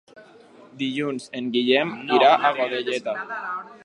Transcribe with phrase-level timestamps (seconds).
[0.79, 3.15] Dilluns en Guillem irà a Godelleta.